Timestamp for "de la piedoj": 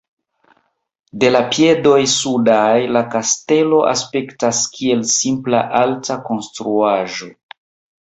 1.23-1.99